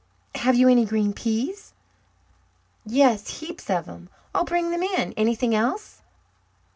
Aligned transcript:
Have 0.33 0.55
you 0.55 0.67
any 0.67 0.83
green 0.83 1.13
peas?" 1.13 1.73
"Yes, 2.87 3.37
heaps 3.39 3.69
of 3.69 3.85
them. 3.85 4.09
I'll 4.33 4.45
bring 4.45 4.71
them 4.71 4.81
in. 4.81 5.13
Anything 5.13 5.53
else?" 5.53 6.01